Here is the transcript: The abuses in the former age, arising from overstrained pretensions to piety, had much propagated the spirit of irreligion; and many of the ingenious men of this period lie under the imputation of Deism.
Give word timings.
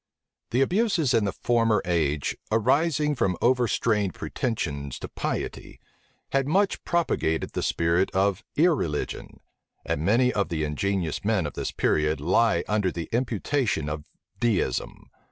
The 0.49 0.61
abuses 0.61 1.13
in 1.13 1.25
the 1.25 1.31
former 1.31 1.79
age, 1.85 2.35
arising 2.51 3.13
from 3.13 3.37
overstrained 3.39 4.15
pretensions 4.15 4.97
to 4.97 5.07
piety, 5.07 5.79
had 6.31 6.47
much 6.47 6.83
propagated 6.85 7.51
the 7.51 7.61
spirit 7.61 8.09
of 8.09 8.43
irreligion; 8.55 9.41
and 9.85 10.01
many 10.01 10.33
of 10.33 10.49
the 10.49 10.63
ingenious 10.63 11.23
men 11.23 11.45
of 11.45 11.53
this 11.53 11.71
period 11.71 12.19
lie 12.19 12.63
under 12.67 12.91
the 12.91 13.09
imputation 13.11 13.87
of 13.89 14.03
Deism. 14.39 15.11